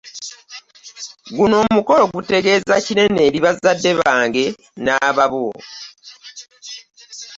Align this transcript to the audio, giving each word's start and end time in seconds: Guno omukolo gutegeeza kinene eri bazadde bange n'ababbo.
Guno 1.35 1.55
omukolo 1.67 2.03
gutegeeza 2.13 2.75
kinene 2.85 3.19
eri 3.27 3.39
bazadde 3.45 3.91
bange 3.99 4.45
n'ababbo. 4.83 5.47